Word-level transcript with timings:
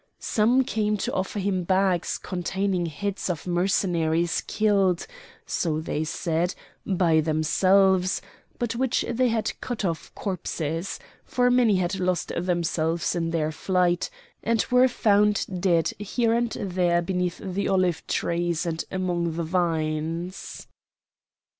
Some 0.17 0.63
came 0.63 0.97
to 0.97 1.13
offer 1.13 1.37
him 1.37 1.63
bags 1.63 2.17
containing 2.17 2.87
heads 2.87 3.29
of 3.29 3.45
Mercenaries 3.45 4.41
killed, 4.47 5.05
so 5.45 5.79
they 5.79 6.03
said, 6.03 6.55
by 6.87 7.19
themselves, 7.19 8.19
but 8.57 8.75
which 8.75 9.05
they 9.07 9.27
had 9.29 9.53
cut 9.61 9.85
off 9.85 10.11
corpses; 10.15 10.97
for 11.23 11.51
many 11.51 11.75
had 11.75 11.99
lost 11.99 12.29
themselves 12.29 13.13
in 13.15 13.29
their 13.29 13.51
flight, 13.51 14.09
and 14.41 14.65
were 14.71 14.87
found 14.87 15.45
dead 15.61 15.89
here 15.99 16.33
and 16.33 16.53
there 16.53 17.03
beneath 17.03 17.37
the 17.37 17.67
olive 17.67 18.01
trees 18.07 18.65
and 18.65 18.85
among 18.89 19.33
the 19.35 19.43
vines. 19.43 20.65